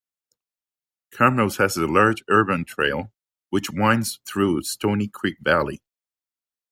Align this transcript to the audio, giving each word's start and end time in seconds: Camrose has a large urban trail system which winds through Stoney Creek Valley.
Camrose 1.13 1.59
has 1.59 1.77
a 1.77 1.85
large 1.85 2.23
urban 2.27 2.65
trail 2.65 2.97
system 2.97 3.11
which 3.51 3.69
winds 3.69 4.19
through 4.25 4.63
Stoney 4.63 5.07
Creek 5.07 5.37
Valley. 5.41 5.79